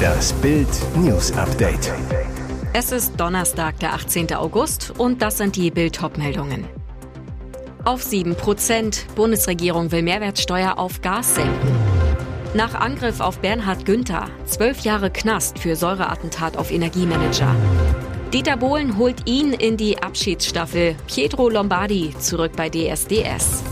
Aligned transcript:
Das 0.00 0.32
Bild 0.34 0.68
News 0.96 1.32
Update. 1.32 1.92
Es 2.72 2.92
ist 2.92 3.18
Donnerstag, 3.18 3.78
der 3.80 3.94
18. 3.94 4.34
August 4.34 4.92
und 4.98 5.20
das 5.20 5.38
sind 5.38 5.56
die 5.56 5.70
Bild 5.70 6.00
meldungen 6.16 6.64
Auf 7.84 8.02
7 8.02 8.34
Prozent. 8.34 9.06
Bundesregierung 9.14 9.90
will 9.92 10.02
Mehrwertsteuer 10.02 10.78
auf 10.78 11.00
Gas 11.02 11.34
senken. 11.34 11.76
Nach 12.54 12.74
Angriff 12.74 13.20
auf 13.20 13.38
Bernhard 13.38 13.84
Günther. 13.84 14.28
Zwölf 14.46 14.80
Jahre 14.80 15.10
Knast 15.10 15.58
für 15.58 15.76
Säureattentat 15.76 16.56
auf 16.56 16.70
Energiemanager. 16.70 17.54
Dieter 18.32 18.56
Bohlen 18.56 18.96
holt 18.96 19.28
ihn 19.28 19.52
in 19.52 19.76
die 19.76 20.02
Abschiedsstaffel. 20.02 20.96
Pietro 21.06 21.48
Lombardi 21.48 22.14
zurück 22.18 22.52
bei 22.56 22.68
DSDS. 22.68 23.64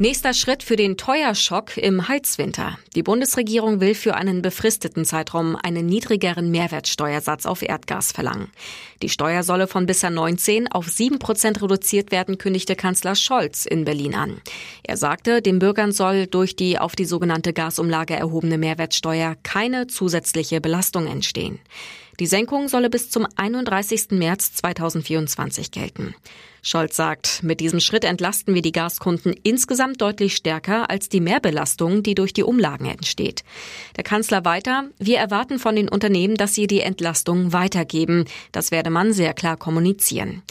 Nächster 0.00 0.32
Schritt 0.32 0.62
für 0.62 0.76
den 0.76 0.96
Teuerschock 0.96 1.76
im 1.76 2.06
Heizwinter. 2.06 2.78
Die 2.94 3.02
Bundesregierung 3.02 3.80
will 3.80 3.96
für 3.96 4.14
einen 4.14 4.42
befristeten 4.42 5.04
Zeitraum 5.04 5.56
einen 5.56 5.86
niedrigeren 5.86 6.52
Mehrwertsteuersatz 6.52 7.46
auf 7.46 7.62
Erdgas 7.62 8.12
verlangen. 8.12 8.52
Die 9.02 9.08
Steuer 9.08 9.42
solle 9.42 9.66
von 9.66 9.86
bisher 9.86 10.10
19 10.10 10.70
auf 10.70 10.86
7 10.88 11.18
Prozent 11.18 11.60
reduziert 11.60 12.12
werden, 12.12 12.38
kündigte 12.38 12.76
Kanzler 12.76 13.16
Scholz 13.16 13.66
in 13.66 13.84
Berlin 13.84 14.14
an. 14.14 14.40
Er 14.84 14.96
sagte, 14.96 15.42
den 15.42 15.58
Bürgern 15.58 15.90
soll 15.90 16.28
durch 16.28 16.54
die 16.54 16.78
auf 16.78 16.94
die 16.94 17.04
sogenannte 17.04 17.52
Gasumlage 17.52 18.14
erhobene 18.14 18.56
Mehrwertsteuer 18.56 19.34
keine 19.42 19.88
zusätzliche 19.88 20.60
Belastung 20.60 21.08
entstehen. 21.08 21.58
Die 22.20 22.26
Senkung 22.26 22.66
solle 22.66 22.90
bis 22.90 23.10
zum 23.10 23.28
31. 23.36 24.10
März 24.10 24.54
2024 24.54 25.70
gelten. 25.70 26.16
Scholz 26.62 26.96
sagt, 26.96 27.44
mit 27.44 27.60
diesem 27.60 27.78
Schritt 27.78 28.04
entlasten 28.04 28.54
wir 28.56 28.62
die 28.62 28.72
Gaskunden 28.72 29.32
insgesamt 29.44 30.00
deutlich 30.00 30.34
stärker 30.34 30.90
als 30.90 31.08
die 31.08 31.20
Mehrbelastung, 31.20 32.02
die 32.02 32.16
durch 32.16 32.32
die 32.32 32.42
Umlagen 32.42 32.86
entsteht. 32.86 33.44
Der 33.96 34.02
Kanzler 34.02 34.44
weiter, 34.44 34.88
wir 34.98 35.18
erwarten 35.18 35.60
von 35.60 35.76
den 35.76 35.88
Unternehmen, 35.88 36.34
dass 36.34 36.54
sie 36.54 36.66
die 36.66 36.80
Entlastung 36.80 37.52
weitergeben. 37.52 38.24
Das 38.50 38.72
werde 38.72 38.90
man 38.90 39.12
sehr 39.12 39.32
klar 39.32 39.56
kommunizieren. 39.56 40.42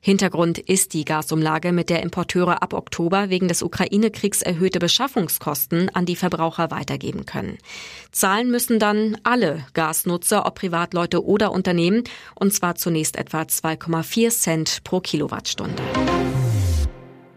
Hintergrund 0.00 0.58
ist 0.58 0.94
die 0.94 1.04
Gasumlage, 1.04 1.72
mit 1.72 1.90
der 1.90 2.02
Importeure 2.02 2.62
ab 2.62 2.72
Oktober 2.72 3.30
wegen 3.30 3.48
des 3.48 3.62
Ukraine-Kriegs 3.62 4.42
erhöhte 4.42 4.78
Beschaffungskosten 4.78 5.88
an 5.94 6.06
die 6.06 6.16
Verbraucher 6.16 6.70
weitergeben 6.70 7.26
können. 7.26 7.58
Zahlen 8.12 8.50
müssen 8.50 8.78
dann 8.78 9.18
alle 9.24 9.66
Gasnutzer, 9.74 10.46
ob 10.46 10.56
Privatleute 10.56 11.24
oder 11.24 11.52
Unternehmen, 11.52 12.04
und 12.34 12.52
zwar 12.52 12.76
zunächst 12.76 13.16
etwa 13.16 13.42
2,4 13.42 14.30
Cent 14.30 14.84
pro 14.84 15.00
Kilowattstunde. 15.00 15.82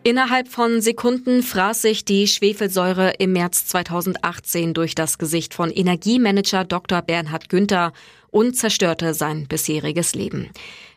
Innerhalb 0.04 0.48
von 0.48 0.82
Sekunden 0.82 1.44
fraß 1.44 1.84
sich 1.84 2.04
die 2.04 2.26
Schwefelsäure 2.26 3.14
im 3.20 3.34
März 3.34 3.68
2018 3.68 4.74
durch 4.74 4.96
das 4.96 5.20
Gesicht 5.20 5.54
von 5.54 5.70
Energiemanager 5.70 6.64
Dr. 6.64 7.04
Bernhard 7.04 7.50
Günther 7.50 7.94
und 8.32 8.58
zerstörte 8.58 9.14
sein 9.14 9.48
bisheriges 9.48 10.16
Leben. 10.16 10.50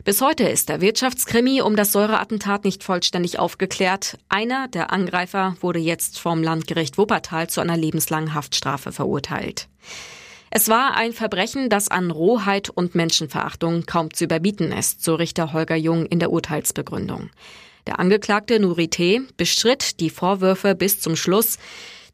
Bis 0.05 0.22
heute 0.22 0.44
ist 0.44 0.70
der 0.70 0.80
Wirtschaftskrimi 0.80 1.61
um 1.61 1.77
das 1.77 1.92
Säureattentat 1.92 2.64
nicht 2.64 2.83
vollständig 2.83 3.38
aufgeklärt. 3.38 4.19
Einer 4.30 4.69
der 4.69 4.91
Angreifer 4.91 5.55
wurde 5.61 5.80
jetzt 5.80 6.18
vom 6.18 6.42
Landgericht 6.42 6.96
Wuppertal 6.96 7.50
zu 7.50 7.61
einer 7.61 7.77
lebenslangen 7.77 8.33
Haftstrafe 8.33 8.91
verurteilt. 8.91 9.68
Es 10.48 10.70
war 10.70 10.96
ein 10.96 11.12
Verbrechen, 11.12 11.68
das 11.68 11.89
an 11.89 12.11
Rohheit 12.11 12.70
und 12.70 12.94
Menschenverachtung 12.94 13.84
kaum 13.84 14.14
zu 14.14 14.24
überbieten 14.24 14.72
ist, 14.72 15.05
so 15.05 15.14
Richter 15.14 15.52
Holger 15.52 15.77
Jung 15.77 16.06
in 16.06 16.20
der 16.20 16.30
Urteilsbegründung. 16.30 17.28
Der 17.86 17.98
Angeklagte 17.98 18.58
Nurite 18.58 19.22
bestritt 19.36 20.00
die 20.00 20.10
Vorwürfe 20.10 20.74
bis 20.74 21.00
zum 21.00 21.16
Schluss. 21.16 21.58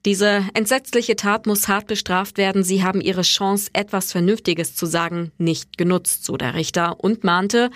Diese 0.05 0.47
entsetzliche 0.55 1.15
Tat 1.15 1.47
muss 1.47 1.69
hart 1.69 1.87
bestraft 1.87 2.39
werden. 2.39 2.65
Sie 2.65 2.83
haben 2.83 3.03
ihre 3.03 3.23
Chance, 3.23 3.71
etwas 3.75 4.13
Vernünftiges 4.13 4.75
zu 4.75 4.87
sagen, 4.87 5.31
nicht 5.37 5.77
genutzt, 5.77 6.25
so 6.25 6.39
der 6.39 6.55
Richter 6.55 6.99
und 7.01 7.23
mahnte, 7.23 7.71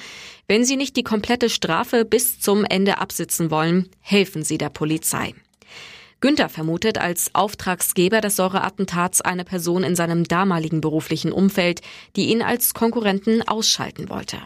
wenn 0.48 0.64
Sie 0.64 0.76
nicht 0.76 0.96
die 0.96 1.02
komplette 1.02 1.50
Strafe 1.50 2.04
bis 2.04 2.40
zum 2.40 2.64
Ende 2.64 2.98
absitzen 2.98 3.50
wollen, 3.50 3.90
helfen 4.00 4.42
Sie 4.42 4.58
der 4.58 4.70
Polizei. 4.70 5.34
Günther 6.20 6.48
vermutet 6.48 6.96
als 6.96 7.34
Auftragsgeber 7.34 8.22
des 8.22 8.36
Säureattentats 8.36 9.20
eine 9.20 9.44
Person 9.44 9.84
in 9.84 9.94
seinem 9.94 10.24
damaligen 10.24 10.80
beruflichen 10.80 11.32
Umfeld, 11.32 11.82
die 12.16 12.30
ihn 12.30 12.40
als 12.40 12.72
Konkurrenten 12.72 13.46
ausschalten 13.46 14.08
wollte. 14.08 14.38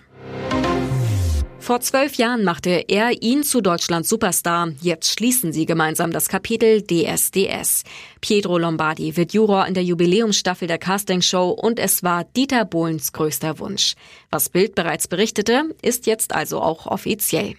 Vor 1.61 1.81
zwölf 1.81 2.15
Jahren 2.15 2.45
machte 2.45 2.85
er 2.89 3.23
ihn 3.23 3.43
zu 3.43 3.61
Deutschlands 3.61 4.09
Superstar. 4.09 4.71
Jetzt 4.81 5.13
schließen 5.13 5.53
sie 5.53 5.67
gemeinsam 5.67 6.13
das 6.13 6.29
Kapitel 6.29 6.83
DSDS. 6.83 7.83
Pietro 8.21 8.59
Lombardi 8.59 9.17
wird 9.17 9.35
Juror 9.35 9.67
in 9.67 9.75
der 9.75 9.85
Jubiläumsstaffel 9.85 10.67
der 10.67 10.79
Castingshow 10.79 11.51
und 11.51 11.79
es 11.79 12.03
war 12.03 12.25
Dieter 12.25 12.65
Bohlens 12.65 13.13
größter 13.13 13.59
Wunsch. 13.59 13.95
Was 14.31 14.49
Bild 14.49 14.75
bereits 14.77 15.09
berichtete, 15.09 15.75
ist 15.83 16.07
jetzt 16.07 16.35
also 16.35 16.61
auch 16.61 16.87
offiziell. 16.87 17.55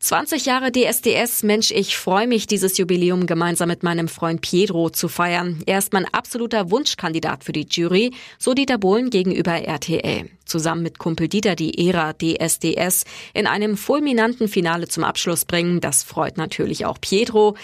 20 0.00 0.46
Jahre 0.46 0.70
DSDS, 0.70 1.42
Mensch, 1.42 1.72
ich 1.72 1.96
freue 1.96 2.28
mich, 2.28 2.46
dieses 2.46 2.78
Jubiläum 2.78 3.26
gemeinsam 3.26 3.68
mit 3.68 3.82
meinem 3.82 4.06
Freund 4.06 4.40
Pietro 4.40 4.90
zu 4.90 5.08
feiern. 5.08 5.60
Er 5.66 5.78
ist 5.78 5.92
mein 5.92 6.06
absoluter 6.06 6.70
Wunschkandidat 6.70 7.42
für 7.42 7.52
die 7.52 7.66
Jury, 7.68 8.12
so 8.38 8.54
Dieter 8.54 8.78
Bohlen 8.78 9.10
gegenüber 9.10 9.54
RTL. 9.54 10.30
Zusammen 10.48 10.82
mit 10.82 10.98
Kumpel 10.98 11.28
Dieter 11.28 11.54
die 11.54 11.88
Ära 11.88 12.12
DSDS 12.14 13.04
in 13.34 13.46
einem 13.46 13.76
fulminanten 13.76 14.48
Finale 14.48 14.88
zum 14.88 15.04
Abschluss 15.04 15.44
bringen, 15.44 15.80
das 15.80 16.02
freut 16.02 16.36
natürlich 16.36 16.86
auch 16.86 17.00
Pietro. 17.00 17.54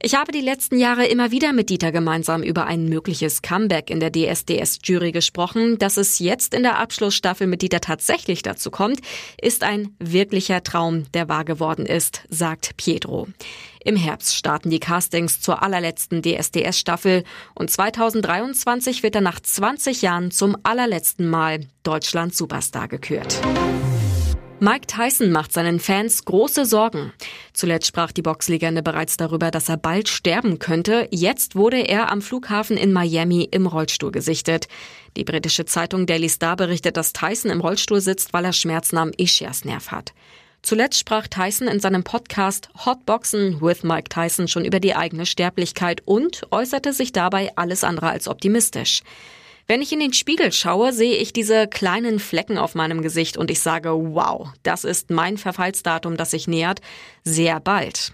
Ich 0.00 0.14
habe 0.14 0.30
die 0.30 0.40
letzten 0.40 0.78
Jahre 0.78 1.06
immer 1.06 1.32
wieder 1.32 1.52
mit 1.52 1.70
Dieter 1.70 1.90
gemeinsam 1.90 2.44
über 2.44 2.66
ein 2.66 2.88
mögliches 2.88 3.42
Comeback 3.42 3.90
in 3.90 3.98
der 3.98 4.12
DSDS-Jury 4.12 5.10
gesprochen. 5.10 5.76
Dass 5.78 5.96
es 5.96 6.20
jetzt 6.20 6.54
in 6.54 6.62
der 6.62 6.78
Abschlussstaffel 6.78 7.48
mit 7.48 7.62
Dieter 7.62 7.80
tatsächlich 7.80 8.42
dazu 8.42 8.70
kommt, 8.70 9.00
ist 9.42 9.64
ein 9.64 9.96
wirklicher 9.98 10.62
Traum, 10.62 11.10
der 11.14 11.28
wahr 11.28 11.44
geworden 11.44 11.84
ist, 11.84 12.22
sagt 12.28 12.76
Pietro. 12.76 13.26
Im 13.84 13.96
Herbst 13.96 14.34
starten 14.34 14.70
die 14.70 14.80
Castings 14.80 15.40
zur 15.40 15.62
allerletzten 15.62 16.22
DSDS-Staffel 16.22 17.24
und 17.54 17.70
2023 17.70 19.02
wird 19.02 19.14
er 19.14 19.20
nach 19.20 19.40
20 19.40 20.02
Jahren 20.02 20.30
zum 20.30 20.56
allerletzten 20.62 21.28
Mal 21.28 21.66
Deutschland 21.82 22.34
Superstar 22.34 22.88
gekürt. 22.88 23.40
Mike 24.60 24.88
Tyson 24.88 25.30
macht 25.30 25.52
seinen 25.52 25.78
Fans 25.78 26.24
große 26.24 26.64
Sorgen. 26.64 27.12
Zuletzt 27.52 27.86
sprach 27.86 28.10
die 28.10 28.22
Boxlegende 28.22 28.82
bereits 28.82 29.16
darüber, 29.16 29.52
dass 29.52 29.68
er 29.68 29.76
bald 29.76 30.08
sterben 30.08 30.58
könnte. 30.58 31.06
Jetzt 31.12 31.54
wurde 31.54 31.78
er 31.78 32.10
am 32.10 32.20
Flughafen 32.20 32.76
in 32.76 32.92
Miami 32.92 33.44
im 33.44 33.66
Rollstuhl 33.66 34.10
gesichtet. 34.10 34.66
Die 35.16 35.22
britische 35.22 35.64
Zeitung 35.64 36.06
Daily 36.06 36.28
Star 36.28 36.56
berichtet, 36.56 36.96
dass 36.96 37.12
Tyson 37.12 37.52
im 37.52 37.60
Rollstuhl 37.60 38.00
sitzt, 38.00 38.32
weil 38.32 38.44
er 38.44 38.52
Schmerzen 38.52 38.98
am 38.98 39.12
Ischiasnerv 39.16 39.92
hat. 39.92 40.12
Zuletzt 40.62 40.98
sprach 40.98 41.28
Tyson 41.28 41.68
in 41.68 41.80
seinem 41.80 42.04
Podcast 42.04 42.68
Hot 42.84 43.06
Boxen 43.06 43.60
with 43.60 43.84
Mike 43.84 44.08
Tyson 44.08 44.48
schon 44.48 44.64
über 44.64 44.80
die 44.80 44.94
eigene 44.94 45.24
Sterblichkeit 45.24 46.02
und 46.04 46.42
äußerte 46.50 46.92
sich 46.92 47.12
dabei 47.12 47.52
alles 47.56 47.84
andere 47.84 48.08
als 48.08 48.28
optimistisch. 48.28 49.02
Wenn 49.66 49.82
ich 49.82 49.92
in 49.92 50.00
den 50.00 50.14
Spiegel 50.14 50.50
schaue, 50.50 50.94
sehe 50.94 51.16
ich 51.16 51.34
diese 51.34 51.68
kleinen 51.68 52.18
Flecken 52.18 52.56
auf 52.56 52.74
meinem 52.74 53.02
Gesicht 53.02 53.36
und 53.36 53.50
ich 53.50 53.60
sage, 53.60 53.90
wow, 53.90 54.48
das 54.62 54.84
ist 54.84 55.10
mein 55.10 55.36
Verfallsdatum, 55.36 56.16
das 56.16 56.30
sich 56.30 56.48
nähert, 56.48 56.80
sehr 57.22 57.60
bald. 57.60 58.12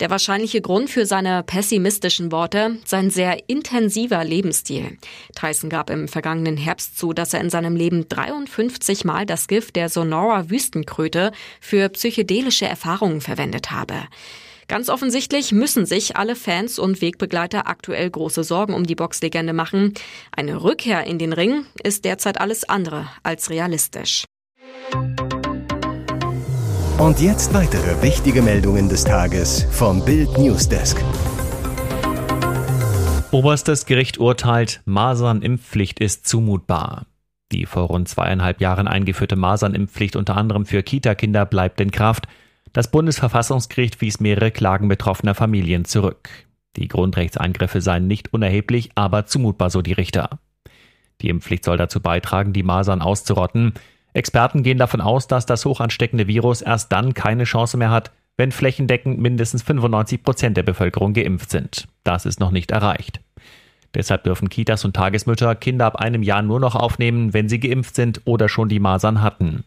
Der 0.00 0.10
wahrscheinliche 0.10 0.60
Grund 0.60 0.90
für 0.90 1.06
seine 1.06 1.44
pessimistischen 1.44 2.32
Worte, 2.32 2.78
sein 2.84 3.10
sehr 3.10 3.48
intensiver 3.48 4.24
Lebensstil. 4.24 4.98
Tyson 5.36 5.70
gab 5.70 5.88
im 5.88 6.08
vergangenen 6.08 6.56
Herbst 6.56 6.98
zu, 6.98 7.12
dass 7.12 7.32
er 7.32 7.40
in 7.40 7.50
seinem 7.50 7.76
Leben 7.76 8.08
53 8.08 9.04
Mal 9.04 9.24
das 9.24 9.46
Gift 9.46 9.76
der 9.76 9.88
Sonora 9.88 10.50
Wüstenkröte 10.50 11.30
für 11.60 11.88
psychedelische 11.90 12.66
Erfahrungen 12.66 13.20
verwendet 13.20 13.70
habe. 13.70 13.94
Ganz 14.66 14.88
offensichtlich 14.88 15.52
müssen 15.52 15.86
sich 15.86 16.16
alle 16.16 16.34
Fans 16.34 16.78
und 16.78 17.00
Wegbegleiter 17.00 17.68
aktuell 17.68 18.10
große 18.10 18.42
Sorgen 18.42 18.74
um 18.74 18.84
die 18.84 18.94
Boxlegende 18.96 19.52
machen. 19.52 19.94
Eine 20.32 20.62
Rückkehr 20.62 21.04
in 21.04 21.18
den 21.18 21.32
Ring 21.32 21.66
ist 21.82 22.04
derzeit 22.04 22.40
alles 22.40 22.68
andere 22.68 23.08
als 23.22 23.50
realistisch. 23.50 24.24
Und 26.98 27.20
jetzt 27.20 27.52
weitere 27.52 28.00
wichtige 28.02 28.40
Meldungen 28.40 28.88
des 28.88 29.02
Tages 29.02 29.66
vom 29.72 30.04
Bild 30.04 30.38
Newsdesk. 30.38 31.02
Oberstes 33.32 33.84
Gericht 33.86 34.18
urteilt, 34.18 34.80
Masernimpfpflicht 34.84 35.98
ist 35.98 36.28
zumutbar. 36.28 37.06
Die 37.50 37.66
vor 37.66 37.88
rund 37.88 38.08
zweieinhalb 38.08 38.60
Jahren 38.60 38.86
eingeführte 38.86 39.34
Masernimpfpflicht 39.34 40.14
unter 40.14 40.36
anderem 40.36 40.66
für 40.66 40.84
Kita-Kinder 40.84 41.46
bleibt 41.46 41.80
in 41.80 41.90
Kraft. 41.90 42.28
Das 42.72 42.92
Bundesverfassungsgericht 42.92 44.00
wies 44.00 44.20
mehrere 44.20 44.52
Klagen 44.52 44.86
betroffener 44.86 45.34
Familien 45.34 45.84
zurück. 45.84 46.28
Die 46.76 46.86
Grundrechtseingriffe 46.86 47.80
seien 47.80 48.06
nicht 48.06 48.32
unerheblich, 48.32 48.90
aber 48.94 49.26
zumutbar, 49.26 49.70
so 49.70 49.82
die 49.82 49.92
Richter. 49.92 50.38
Die 51.20 51.28
Impfpflicht 51.28 51.64
soll 51.64 51.76
dazu 51.76 52.00
beitragen, 52.00 52.52
die 52.52 52.62
Masern 52.62 53.02
auszurotten. 53.02 53.74
Experten 54.14 54.62
gehen 54.62 54.78
davon 54.78 55.00
aus, 55.00 55.26
dass 55.26 55.44
das 55.44 55.64
hochansteckende 55.64 56.26
Virus 56.26 56.62
erst 56.62 56.92
dann 56.92 57.14
keine 57.14 57.44
Chance 57.44 57.76
mehr 57.76 57.90
hat, 57.90 58.12
wenn 58.36 58.52
flächendeckend 58.52 59.18
mindestens 59.18 59.62
95 59.62 60.22
Prozent 60.22 60.56
der 60.56 60.62
Bevölkerung 60.62 61.12
geimpft 61.12 61.50
sind. 61.50 61.86
Das 62.04 62.24
ist 62.24 62.40
noch 62.40 62.50
nicht 62.50 62.70
erreicht. 62.70 63.20
Deshalb 63.94 64.24
dürfen 64.24 64.48
Kitas 64.48 64.84
und 64.84 64.94
Tagesmütter 64.94 65.54
Kinder 65.54 65.86
ab 65.86 65.96
einem 65.96 66.22
Jahr 66.22 66.42
nur 66.42 66.58
noch 66.58 66.74
aufnehmen, 66.74 67.32
wenn 67.34 67.48
sie 67.48 67.60
geimpft 67.60 67.94
sind 67.94 68.22
oder 68.24 68.48
schon 68.48 68.68
die 68.68 68.80
Masern 68.80 69.22
hatten. 69.22 69.64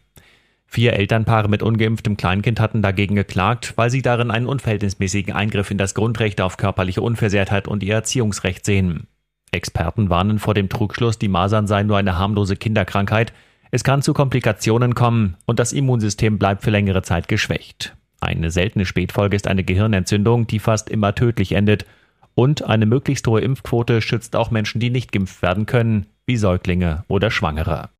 Vier 0.66 0.92
Elternpaare 0.92 1.48
mit 1.48 1.62
ungeimpftem 1.62 2.18
Kleinkind 2.18 2.60
hatten 2.60 2.82
dagegen 2.82 3.14
geklagt, 3.14 3.72
weil 3.76 3.88
sie 3.88 4.02
darin 4.02 4.30
einen 4.30 4.46
unverhältnismäßigen 4.46 5.34
Eingriff 5.34 5.70
in 5.70 5.78
das 5.78 5.94
Grundrecht 5.94 6.42
auf 6.42 6.58
körperliche 6.58 7.00
Unversehrtheit 7.00 7.68
und 7.68 7.82
ihr 7.82 7.94
Erziehungsrecht 7.94 8.66
sehen. 8.66 9.06
Experten 9.50 10.10
warnen 10.10 10.38
vor 10.38 10.52
dem 10.52 10.68
Trugschluss, 10.68 11.18
die 11.18 11.28
Masern 11.28 11.66
seien 11.66 11.86
nur 11.86 11.96
eine 11.96 12.18
harmlose 12.18 12.56
Kinderkrankheit. 12.56 13.32
Es 13.70 13.84
kann 13.84 14.02
zu 14.02 14.14
Komplikationen 14.14 14.94
kommen 14.94 15.36
und 15.44 15.58
das 15.58 15.72
Immunsystem 15.72 16.38
bleibt 16.38 16.62
für 16.62 16.70
längere 16.70 17.02
Zeit 17.02 17.28
geschwächt. 17.28 17.94
Eine 18.20 18.50
seltene 18.50 18.86
Spätfolge 18.86 19.36
ist 19.36 19.46
eine 19.46 19.62
Gehirnentzündung, 19.62 20.46
die 20.46 20.58
fast 20.58 20.88
immer 20.88 21.14
tödlich 21.14 21.52
endet. 21.52 21.86
Und 22.34 22.64
eine 22.64 22.86
möglichst 22.86 23.26
hohe 23.26 23.40
Impfquote 23.40 24.00
schützt 24.00 24.36
auch 24.36 24.50
Menschen, 24.50 24.80
die 24.80 24.90
nicht 24.90 25.12
geimpft 25.12 25.42
werden 25.42 25.66
können, 25.66 26.06
wie 26.24 26.36
Säuglinge 26.36 27.04
oder 27.08 27.30
Schwangere. 27.30 27.90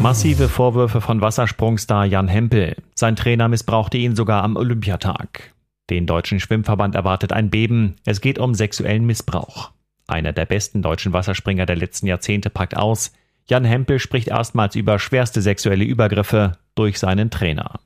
Massive 0.00 0.48
Vorwürfe 0.48 1.00
von 1.00 1.20
Wassersprungstar 1.20 2.04
Jan 2.04 2.28
Hempel. 2.28 2.76
Sein 2.94 3.16
Trainer 3.16 3.48
missbrauchte 3.48 3.96
ihn 3.96 4.16
sogar 4.16 4.42
am 4.42 4.56
Olympiatag. 4.56 5.52
Den 5.90 6.06
deutschen 6.06 6.40
Schwimmverband 6.40 6.94
erwartet 6.94 7.32
ein 7.32 7.50
Beben. 7.50 7.96
Es 8.04 8.20
geht 8.20 8.38
um 8.38 8.54
sexuellen 8.54 9.06
Missbrauch. 9.06 9.70
Einer 10.06 10.32
der 10.32 10.46
besten 10.46 10.82
deutschen 10.82 11.12
Wasserspringer 11.12 11.66
der 11.66 11.76
letzten 11.76 12.06
Jahrzehnte 12.06 12.50
packt 12.50 12.76
aus. 12.76 13.12
Jan 13.46 13.64
Hempel 13.64 13.98
spricht 13.98 14.28
erstmals 14.28 14.74
über 14.74 14.98
schwerste 14.98 15.42
sexuelle 15.42 15.84
Übergriffe 15.84 16.52
durch 16.74 16.98
seinen 16.98 17.30
Trainer. 17.30 17.80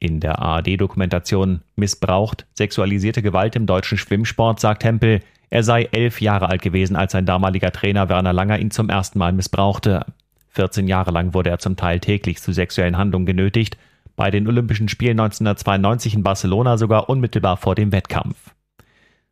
In 0.00 0.20
der 0.20 0.40
ARD-Dokumentation 0.40 1.62
Missbraucht, 1.76 2.46
sexualisierte 2.52 3.22
Gewalt 3.22 3.54
im 3.56 3.66
deutschen 3.66 3.96
Schwimmsport 3.96 4.60
sagt 4.60 4.84
Hempel, 4.84 5.20
er 5.50 5.62
sei 5.62 5.84
elf 5.92 6.20
Jahre 6.20 6.48
alt 6.48 6.62
gewesen, 6.62 6.96
als 6.96 7.12
sein 7.12 7.26
damaliger 7.26 7.70
Trainer 7.70 8.08
Werner 8.08 8.32
Langer 8.32 8.58
ihn 8.58 8.72
zum 8.72 8.90
ersten 8.90 9.20
Mal 9.20 9.32
missbrauchte. 9.32 10.04
14 10.48 10.88
Jahre 10.88 11.12
lang 11.12 11.32
wurde 11.32 11.50
er 11.50 11.58
zum 11.58 11.76
Teil 11.76 12.00
täglich 12.00 12.42
zu 12.42 12.52
sexuellen 12.52 12.98
Handlungen 12.98 13.26
genötigt, 13.26 13.76
bei 14.16 14.30
den 14.30 14.46
Olympischen 14.46 14.88
Spielen 14.88 15.18
1992 15.18 16.14
in 16.14 16.22
Barcelona 16.22 16.76
sogar 16.76 17.08
unmittelbar 17.08 17.56
vor 17.56 17.74
dem 17.74 17.92
Wettkampf. 17.92 18.54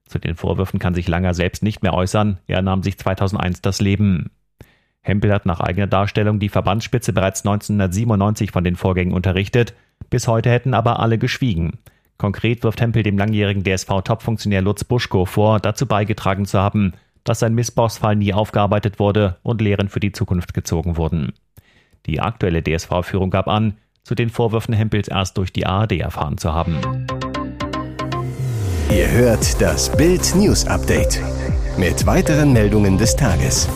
Zu 0.07 0.19
den 0.19 0.37
Vorwürfen 0.37 0.79
kann 0.79 0.95
sich 0.95 1.09
Langer 1.09 1.35
selbst 1.35 1.63
nicht 1.63 1.83
mehr 1.83 1.95
äußern, 1.95 2.39
er 2.47 2.63
nahm 2.63 2.83
sich 2.83 2.99
2001 2.99 3.63
das 3.63 3.81
Leben. 3.81 4.31
Hempel 5.03 5.33
hat 5.33 5.47
nach 5.47 5.61
eigener 5.61 5.89
Darstellung 5.89 6.39
die 6.39 6.49
Verbandsspitze 6.49 7.13
bereits 7.13 7.45
1997 7.45 8.53
von 8.53 8.65
den 8.65 8.77
Vorgängen 8.77 9.13
unterrichtet, 9.13 9.75
bis 10.11 10.29
heute 10.29 10.51
hätten 10.51 10.75
aber 10.75 11.01
alle 11.01 11.19
geschwiegen. 11.19 11.79
Konkret 12.19 12.63
wirft 12.63 12.81
Hempel 12.81 13.03
dem 13.03 13.19
langjährigen 13.19 13.65
DSV-Topfunktionär 13.65 14.63
Lutz 14.63 14.85
Buschko 14.85 15.25
vor, 15.25 15.59
dazu 15.59 15.87
beigetragen 15.87 16.47
zu 16.47 16.61
haben, 16.61 16.93
dass 17.25 17.41
sein 17.41 17.55
Missbrauchsfall 17.55 18.15
nie 18.15 18.33
aufgearbeitet 18.33 19.01
wurde 19.01 19.39
und 19.43 19.61
Lehren 19.61 19.89
für 19.89 20.01
die 20.01 20.13
Zukunft 20.13 20.55
gezogen 20.55 20.97
wurden. 20.97 21.33
Die 22.07 22.21
aktuelle 22.21 22.63
DSV-Führung 22.63 23.31
gab 23.31 23.49
an, 23.49 23.75
zu 24.05 24.15
den 24.15 24.31
Vorwürfen 24.31 24.75
Hempels 24.75 25.09
erst 25.09 25.39
durch 25.39 25.53
die 25.53 25.67
ARD 25.67 25.93
erfahren 25.93 26.39
zu 26.39 26.53
haben. 26.53 26.79
Ihr 28.91 29.11
hört 29.11 29.61
das 29.61 29.91
Bild 29.97 30.35
News 30.37 30.67
Update 30.67 31.21
mit 31.77 32.07
weiteren 32.07 32.53
Meldungen 32.53 32.99
des 32.99 33.17
Tages. 33.17 33.69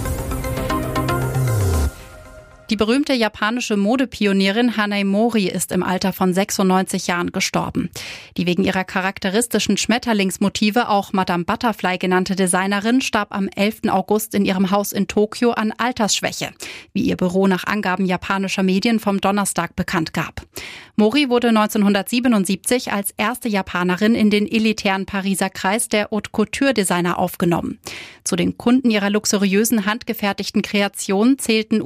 Die 2.69 2.77
berühmte 2.77 3.13
japanische 3.13 3.77
Modepionierin 3.77 4.77
Hanei 4.77 5.05
Mori 5.05 5.47
ist 5.47 5.71
im 5.71 5.85
Alter 5.85 6.13
von 6.13 6.35
96 6.35 7.07
Jahren 7.07 7.31
gestorben. 7.31 7.91
Die 8.37 8.47
wegen 8.47 8.65
ihrer 8.65 8.83
charakteristischen 8.83 9.77
Schmetterlingsmotive 9.77 10.89
auch 10.89 11.13
Madame 11.13 11.45
Butterfly 11.45 11.99
genannte 11.99 12.35
Designerin 12.35 13.03
starb 13.03 13.33
am 13.33 13.49
11. 13.55 13.83
August 13.89 14.35
in 14.35 14.45
ihrem 14.45 14.73
Haus 14.73 14.91
in 14.91 15.07
Tokio 15.07 15.53
an 15.53 15.73
Altersschwäche, 15.79 16.51
wie 16.93 17.03
ihr 17.03 17.17
Büro 17.17 17.47
nach 17.47 17.65
Angaben 17.65 18.05
japanischer 18.05 18.65
Medien 18.65 18.99
vom 18.99 19.21
Donnerstag 19.21 19.77
bekannt 19.77 20.13
gab. 20.13 20.43
Mori 20.97 21.29
wurde 21.29 21.49
1977 21.49 22.91
als 22.91 23.15
erste 23.17 23.49
Japanerin 23.49 24.17
in 24.17 24.31
den 24.31 24.51
elitären 24.51 25.07
Pariser 25.07 25.51
Kreis 25.51 25.89
der 25.89 26.11
Haute 26.11 26.31
Couture 26.31 26.75
Designer 26.75 27.19
aufgenommen. 27.19 27.79
Zu 28.25 28.35
den 28.35 28.59
Kunden 28.59 28.91
ihrer 28.91 29.11
luxuriösen 29.11 29.87
handgefertigten 29.87 30.63
Kreationen 30.63 31.39
zählten 31.39 31.81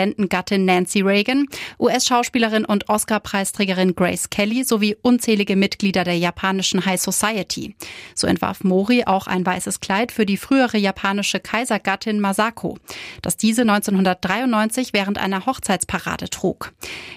US-Präsidentengattin 0.00 0.64
Nancy 0.64 1.00
Reagan, 1.02 1.46
US-Schauspielerin 1.78 2.64
und 2.64 2.88
Oscar-Preisträgerin 2.88 3.94
Grace 3.94 4.30
Kelly 4.30 4.64
sowie 4.64 4.96
unzählige 5.02 5.56
Mitglieder 5.56 6.04
der 6.04 6.16
japanischen 6.16 6.84
High 6.84 7.00
Society. 7.00 7.74
So 8.14 8.26
entwarf 8.26 8.64
Mori 8.64 9.04
auch 9.04 9.26
ein 9.26 9.44
weißes 9.44 9.80
Kleid 9.80 10.12
für 10.12 10.26
die 10.26 10.36
frühere 10.36 10.78
japanische 10.78 11.40
Kaisergattin 11.40 12.20
Masako, 12.20 12.78
das 13.22 13.36
diese 13.36 13.62
1993 13.62 14.92
während 14.92 15.18
einer 15.18 15.46
Hochzeitsparade 15.46 16.30
trug. 16.30 16.72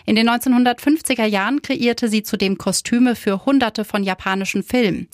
In 0.06 0.16
den 0.16 0.28
1950 0.28 1.14
70er 1.14 1.26
Jahren 1.26 1.62
kreierte 1.62 2.08
sie 2.08 2.24
zudem 2.24 2.58
Kostüme 2.58 3.16
für 3.16 3.46
hunderte 3.46 3.86
von 3.86 4.04
japanischen 4.04 4.64
Filmen. 4.64 5.08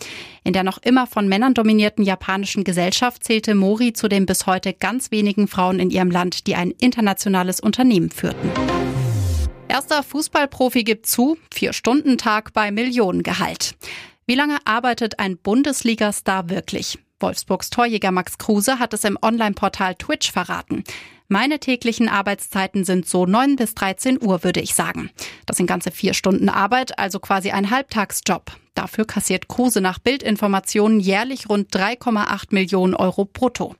In 0.44 0.53
der 0.53 0.63
noch 0.63 0.77
immer 0.80 1.07
von 1.07 1.27
Männern 1.27 1.53
dominierten 1.53 2.03
japanischen 2.03 2.63
Gesellschaft 2.63 3.24
zählte 3.24 3.56
Mori 3.56 3.94
zu 3.94 4.07
den 4.07 4.25
bis 4.25 4.45
heute 4.45 4.74
ganz 4.74 5.12
wenigen 5.12 5.47
Frauen 5.47 5.80
in 5.80 5.89
ihrem 5.89 6.12
Land, 6.12 6.47
die 6.47 6.56
ein 6.56 6.71
internationales 6.71 7.59
Unternehmen 7.59 8.09
führten. 8.09 8.50
Erster 9.68 10.01
Fußballprofi 10.01 10.83
gibt 10.83 11.06
zu, 11.06 11.38
Vier-Stunden-Tag 11.53 12.53
bei 12.53 12.71
Millionengehalt. 12.71 13.75
Wie 14.25 14.36
lange 14.36 14.57
arbeitet 14.65 15.19
ein 15.19 15.38
Bundesliga-Star 15.38 16.50
wirklich? 16.50 16.97
Wolfsburgs 17.19 17.69
Torjäger 17.69 18.12
Max 18.12 18.38
Kruse 18.38 18.80
hat 18.80 18.94
es 18.94 19.03
im 19.03 19.18
Online-Portal 19.21 19.95
Twitch 19.95 20.31
verraten. 20.31 20.83
Meine 21.27 21.59
täglichen 21.59 22.09
Arbeitszeiten 22.09 22.86
sind 22.86 23.07
so 23.07 23.25
9 23.25 23.56
bis 23.56 23.75
13 23.75 24.24
Uhr, 24.24 24.44
würde 24.44 24.62
ich 24.62 24.74
sagen. 24.74 25.12
Das 25.45 25.57
sind 25.57 25.68
ganze 25.68 25.91
vier 25.91 26.15
Stunden 26.15 26.50
Arbeit, 26.50 26.97
also 26.97 27.19
quasi 27.19 27.51
ein 27.51 27.69
Halbtagsjob. 27.69 28.51
Dafür 28.80 29.04
kassiert 29.04 29.50
Kruse 29.50 29.81
nach 29.81 30.00
Bildinformationen 30.00 31.02
jährlich 31.02 31.50
rund 31.50 31.76
3,8 31.76 32.46
Millionen 32.52 32.96
Euro 32.96 33.26
brutto. 33.26 33.76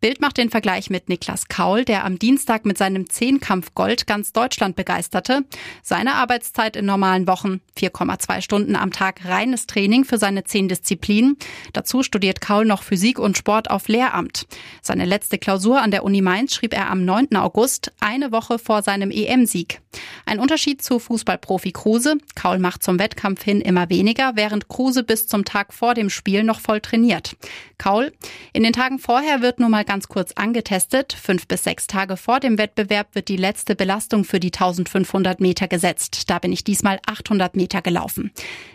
Bild 0.00 0.20
macht 0.20 0.36
den 0.38 0.48
Vergleich 0.48 0.90
mit 0.90 1.08
Niklas 1.08 1.48
Kaul, 1.48 1.84
der 1.84 2.04
am 2.04 2.20
Dienstag 2.20 2.64
mit 2.64 2.78
seinem 2.78 3.10
Zehnkampf 3.10 3.74
Gold 3.74 4.06
ganz 4.06 4.32
Deutschland 4.32 4.76
begeisterte. 4.76 5.44
Seine 5.82 6.14
Arbeitszeit 6.14 6.76
in 6.76 6.86
normalen 6.86 7.26
Wochen 7.26 7.60
4,2 7.76 8.40
Stunden 8.40 8.76
am 8.76 8.92
Tag 8.92 9.24
reines 9.24 9.66
Training 9.66 10.04
für 10.04 10.16
seine 10.16 10.44
zehn 10.44 10.68
Disziplinen. 10.68 11.36
Dazu 11.72 12.04
studiert 12.04 12.40
Kaul 12.40 12.64
noch 12.64 12.84
Physik 12.84 13.18
und 13.18 13.36
Sport 13.36 13.72
auf 13.72 13.88
Lehramt. 13.88 14.46
Seine 14.82 15.04
letzte 15.04 15.36
Klausur 15.36 15.82
an 15.82 15.90
der 15.90 16.04
Uni 16.04 16.22
Mainz 16.22 16.54
schrieb 16.54 16.74
er 16.74 16.90
am 16.90 17.04
9. 17.04 17.34
August, 17.34 17.90
eine 17.98 18.30
Woche 18.30 18.60
vor 18.60 18.82
seinem 18.82 19.10
EM-Sieg. 19.10 19.80
Ein 20.26 20.38
Unterschied 20.38 20.80
zu 20.80 21.00
Fußballprofi 21.00 21.72
Kruse. 21.72 22.18
Kaul 22.36 22.60
macht 22.60 22.84
zum 22.84 23.00
Wettkampf 23.00 23.42
hin 23.42 23.60
immer 23.60 23.88
weniger, 23.88 24.32
während 24.36 24.68
Kruse 24.68 25.02
bis 25.02 25.26
zum 25.26 25.44
Tag 25.44 25.72
vor 25.74 25.94
dem 25.94 26.08
Spiel 26.08 26.44
noch 26.44 26.60
voll 26.60 26.80
trainiert. 26.80 27.34
Kaul, 27.78 28.12
in 28.52 28.62
den 28.62 28.72
Tagen 28.72 28.98
vorher 28.98 29.40
wird 29.40 29.58
nur 29.58 29.68
mal 29.68 29.84
ganz 29.88 30.06
kurz 30.06 30.32
angetestet. 30.32 31.14
Fünf 31.14 31.48
bis 31.48 31.64
sechs 31.64 31.88
Tage 31.88 32.16
vor 32.16 32.38
dem 32.38 32.58
Wettbewerb 32.58 33.14
wird 33.14 33.28
die 33.28 33.38
letzte 33.38 33.74
Belastung 33.74 34.22
für 34.22 34.38
die 34.38 34.52
1500 34.52 35.40
Meter 35.40 35.66
gesetzt. 35.66 36.30
Da 36.30 36.38
bin 36.38 36.52
ich 36.52 36.62
diesmal 36.62 37.00
800 37.06 37.56
Meter 37.56 37.80
gelaufen. 37.80 38.30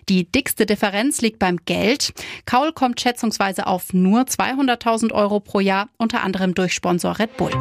Die 0.10 0.30
dickste 0.30 0.66
Differenz 0.66 1.22
liegt 1.22 1.40
beim 1.40 1.58
Geld. 1.66 2.14
Kaul 2.46 2.74
kommt 2.74 3.00
schätzungsweise 3.00 3.68
auf 3.68 3.94
nur 3.94 4.22
200.000 4.24 5.14
Euro 5.14 5.40
pro 5.40 5.60
Jahr, 5.60 5.88
unter 5.98 6.24
anderem 6.24 6.56
durch 6.56 6.74
Sponsor 6.74 7.20
Red 7.20 7.38
Bull. 7.38 7.52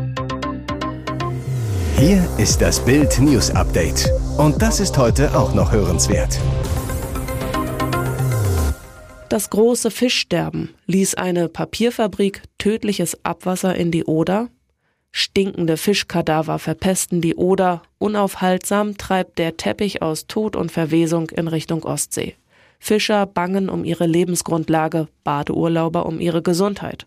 Hier 1.99 2.27
ist 2.39 2.63
das 2.63 2.85
Bild 2.85 3.21
News 3.21 3.51
Update. 3.51 4.11
Und 4.39 4.63
das 4.63 4.81
ist 4.81 4.97
heute 4.97 5.39
auch 5.39 5.55
noch 5.55 5.71
hörenswert. 5.71 6.41
Das 9.33 9.49
große 9.49 9.91
Fischsterben 9.91 10.75
ließ 10.85 11.15
eine 11.15 11.49
Papierfabrik 11.49 12.43
tödliches 12.59 13.25
Abwasser 13.25 13.75
in 13.75 13.91
die 13.91 14.05
Oder. 14.05 14.51
Stinkende 15.11 15.79
Fischkadaver 15.79 16.59
verpesten 16.59 17.23
die 17.23 17.37
Oder. 17.37 17.81
Unaufhaltsam 17.97 18.99
treibt 18.99 19.39
der 19.39 19.57
Teppich 19.57 20.03
aus 20.03 20.27
Tod 20.27 20.55
und 20.55 20.71
Verwesung 20.71 21.31
in 21.31 21.49
Richtung 21.49 21.85
Ostsee. 21.85 22.35
Fischer 22.79 23.25
bangen 23.25 23.71
um 23.71 23.85
ihre 23.85 24.05
Lebensgrundlage, 24.05 25.09
Badeurlauber 25.25 26.05
um 26.05 26.21
ihre 26.21 26.43
Gesundheit. 26.43 27.07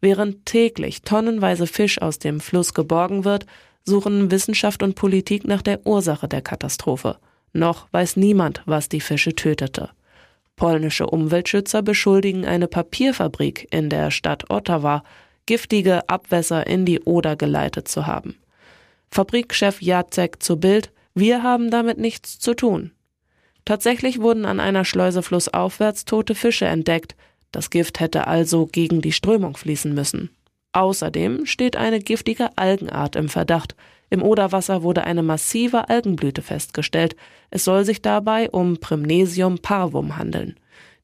Während 0.00 0.46
täglich 0.46 1.02
tonnenweise 1.02 1.68
Fisch 1.68 2.02
aus 2.02 2.18
dem 2.18 2.40
Fluss 2.40 2.74
geborgen 2.74 3.24
wird, 3.24 3.46
suchen 3.84 4.32
Wissenschaft 4.32 4.82
und 4.82 4.96
Politik 4.96 5.46
nach 5.46 5.62
der 5.62 5.86
Ursache 5.86 6.26
der 6.26 6.42
Katastrophe. 6.42 7.18
Noch 7.52 7.86
weiß 7.92 8.16
niemand, 8.16 8.60
was 8.66 8.88
die 8.88 9.00
Fische 9.00 9.36
tötete. 9.36 9.90
Polnische 10.60 11.06
Umweltschützer 11.06 11.80
beschuldigen 11.80 12.44
eine 12.44 12.68
Papierfabrik 12.68 13.66
in 13.70 13.88
der 13.88 14.10
Stadt 14.10 14.50
Ottawa, 14.50 15.02
giftige 15.46 16.06
Abwässer 16.10 16.66
in 16.66 16.84
die 16.84 17.00
Oder 17.00 17.34
geleitet 17.34 17.88
zu 17.88 18.06
haben. 18.06 18.36
Fabrikchef 19.10 19.80
Jacek 19.80 20.42
zu 20.42 20.60
Bild, 20.60 20.92
wir 21.14 21.42
haben 21.42 21.70
damit 21.70 21.96
nichts 21.96 22.38
zu 22.38 22.52
tun. 22.52 22.92
Tatsächlich 23.64 24.20
wurden 24.20 24.44
an 24.44 24.60
einer 24.60 24.84
Schleuse 24.84 25.22
flussaufwärts 25.22 26.04
tote 26.04 26.34
Fische 26.34 26.66
entdeckt. 26.66 27.16
Das 27.52 27.70
Gift 27.70 27.98
hätte 27.98 28.26
also 28.26 28.66
gegen 28.66 29.00
die 29.00 29.12
Strömung 29.12 29.56
fließen 29.56 29.94
müssen. 29.94 30.28
Außerdem 30.72 31.46
steht 31.46 31.76
eine 31.76 32.00
giftige 32.00 32.50
Algenart 32.58 33.16
im 33.16 33.30
Verdacht. 33.30 33.76
Im 34.10 34.22
Oderwasser 34.22 34.82
wurde 34.82 35.04
eine 35.04 35.22
massive 35.22 35.88
Algenblüte 35.88 36.42
festgestellt. 36.42 37.14
Es 37.50 37.64
soll 37.64 37.84
sich 37.84 38.02
dabei 38.02 38.50
um 38.50 38.78
Primnesium 38.78 39.58
parvum 39.58 40.16
handeln. 40.16 40.56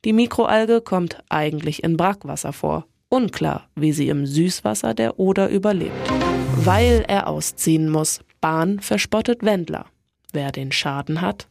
Die 0.04 0.12
Mikroalge 0.12 0.80
kommt 0.80 1.22
eigentlich 1.28 1.84
in 1.84 1.96
Brackwasser 1.96 2.52
vor. 2.52 2.86
Unklar, 3.08 3.68
wie 3.76 3.92
sie 3.92 4.08
im 4.08 4.26
Süßwasser 4.26 4.92
der 4.92 5.20
Oder 5.20 5.48
überlebt. 5.48 5.92
Weil 6.56 7.04
er 7.06 7.28
ausziehen 7.28 7.88
muss. 7.88 8.20
Bahn 8.40 8.80
verspottet 8.80 9.44
Wendler. 9.44 9.86
Wer 10.32 10.50
den 10.50 10.72
Schaden 10.72 11.20
hat? 11.20 11.48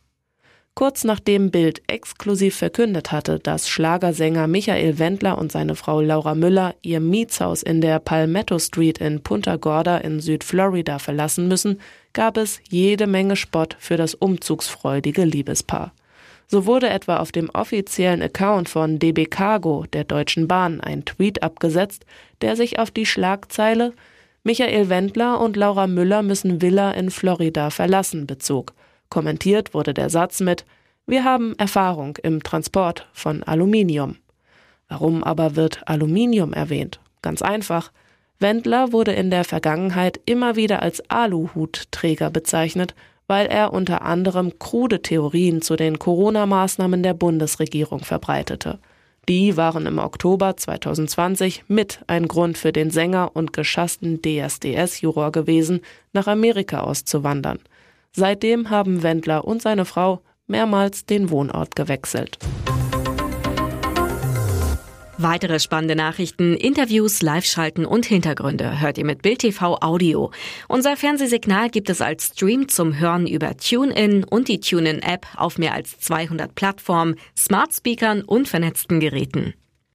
Kurz 0.77 1.05
nachdem 1.05 1.51
Bild 1.51 1.81
exklusiv 1.87 2.57
verkündet 2.57 3.13
hatte, 3.13 3.39
dass 3.39 3.69
Schlagersänger 3.69 4.47
Michael 4.47 4.99
Wendler 4.99 5.37
und 5.37 5.49
seine 5.49 5.73
Frau 5.73 6.01
Laura 6.01 6.35
Müller 6.35 6.75
ihr 6.81 6.99
Mietshaus 6.99 7.63
in 7.63 7.79
der 7.79 7.99
Palmetto 7.99 8.59
Street 8.59 8.97
in 8.97 9.23
Punta 9.23 9.55
Gorda 9.55 9.99
in 9.99 10.19
Südflorida 10.19 10.99
verlassen 10.99 11.47
müssen, 11.47 11.79
gab 12.11 12.35
es 12.35 12.59
jede 12.69 13.07
Menge 13.07 13.37
Spott 13.37 13.77
für 13.79 13.95
das 13.95 14.15
umzugsfreudige 14.15 15.23
Liebespaar. 15.23 15.93
So 16.47 16.65
wurde 16.65 16.89
etwa 16.89 17.17
auf 17.19 17.31
dem 17.31 17.49
offiziellen 17.51 18.21
Account 18.21 18.67
von 18.67 18.99
DB 18.99 19.27
Cargo 19.27 19.85
der 19.93 20.03
Deutschen 20.03 20.49
Bahn 20.49 20.81
ein 20.81 21.05
Tweet 21.05 21.41
abgesetzt, 21.41 22.05
der 22.41 22.57
sich 22.57 22.79
auf 22.79 22.91
die 22.91 23.05
Schlagzeile 23.05 23.93
Michael 24.43 24.89
Wendler 24.89 25.39
und 25.39 25.55
Laura 25.55 25.87
Müller 25.87 26.21
müssen 26.21 26.61
Villa 26.61 26.91
in 26.91 27.11
Florida 27.11 27.69
verlassen 27.69 28.27
bezog. 28.27 28.74
Kommentiert 29.09 29.73
wurde 29.73 29.93
der 29.93 30.09
Satz 30.09 30.39
mit 30.39 30.65
Wir 31.05 31.23
haben 31.23 31.55
Erfahrung 31.57 32.17
im 32.23 32.43
Transport 32.43 33.07
von 33.13 33.43
Aluminium. 33.43 34.17
Warum 34.87 35.23
aber 35.23 35.55
wird 35.55 35.87
Aluminium 35.87 36.53
erwähnt? 36.53 36.99
Ganz 37.21 37.41
einfach. 37.41 37.91
Wendler 38.39 38.91
wurde 38.91 39.13
in 39.13 39.31
der 39.31 39.43
Vergangenheit 39.43 40.19
immer 40.25 40.55
wieder 40.55 40.81
als 40.81 41.09
Aluhutträger 41.09 42.29
bezeichnet, 42.29 42.93
weil 43.27 43.47
er 43.47 43.73
unter 43.73 44.03
anderem 44.03 44.59
krude 44.59 45.01
Theorien 45.01 45.61
zu 45.61 45.75
den 45.75 45.97
Corona-Maßnahmen 45.97 47.01
der 47.01 47.13
Bundesregierung 47.13 48.01
verbreitete. 48.01 48.79
Die 49.27 49.57
waren 49.57 49.87
im 49.87 49.97
Oktober 49.97 50.55
2020 50.55 51.63
mit 51.67 52.01
ein 52.05 52.27
Grund 52.27 52.59
für 52.59 52.71
den 52.71 52.91
Sänger 52.91 53.31
und 53.33 53.53
geschassten 53.53 54.21
DSDS-Juror 54.21 55.31
gewesen, 55.31 55.81
nach 56.13 56.27
Amerika 56.27 56.81
auszuwandern. 56.81 57.59
Seitdem 58.15 58.69
haben 58.69 59.03
Wendler 59.03 59.43
und 59.43 59.61
seine 59.61 59.83
Frau 59.83 60.21
mehrmals 60.47 61.05
den 61.05 61.29
Wohnort 61.29 61.75
gewechselt. 61.75 62.37
Weitere 65.17 65.59
spannende 65.59 65.95
Nachrichten, 65.95 66.55
Interviews, 66.55 67.21
Live-Schalten 67.21 67.85
und 67.85 68.05
Hintergründe 68.05 68.79
hört 68.79 68.97
ihr 68.97 69.05
mit 69.05 69.21
Bild 69.21 69.39
TV 69.39 69.77
Audio. 69.81 70.31
Unser 70.69 70.95
Fernsehsignal 70.95 71.69
gibt 71.69 71.89
es 71.89 71.99
als 71.99 72.27
Stream 72.27 72.69
zum 72.69 72.99
Hören 72.99 73.27
über 73.27 73.57
TuneIn 73.57 74.23
und 74.23 74.47
die 74.47 74.61
TuneIn-App 74.61 75.25
auf 75.35 75.57
mehr 75.57 75.73
als 75.73 75.99
200 75.99 76.55
Plattformen, 76.55 77.15
Smart 77.37 77.73
Speakern 77.73 78.21
und 78.21 78.47
vernetzten 78.47 79.01
Geräten. 79.01 79.55